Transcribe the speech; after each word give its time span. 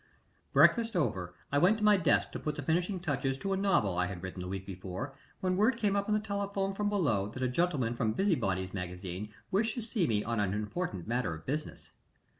Breakfast 0.51 0.95
over, 0.97 1.35
I 1.51 1.59
went 1.59 1.77
to 1.77 1.83
my 1.83 1.95
desk 1.95 2.31
to 2.31 2.39
put 2.39 2.55
the 2.55 2.63
finishing 2.63 2.99
touches 2.99 3.37
to 3.37 3.53
a 3.53 3.55
novel 3.55 3.95
I 3.99 4.07
had 4.07 4.23
written 4.23 4.41
the 4.41 4.47
week 4.47 4.65
before, 4.65 5.15
when 5.41 5.55
word 5.57 5.77
came 5.77 5.95
up 5.95 6.07
on 6.09 6.15
the 6.15 6.19
telephone 6.19 6.73
from 6.73 6.89
below 6.89 7.27
that 7.29 7.43
a 7.43 7.47
gentleman 7.47 7.93
from 7.93 8.13
Busybody's 8.13 8.73
Magazine 8.73 9.31
wished 9.51 9.75
to 9.75 9.83
see 9.83 10.07
me 10.07 10.23
on 10.23 10.39
an 10.39 10.55
important 10.55 11.07
matter 11.07 11.35
of 11.35 11.45
business. 11.45 11.91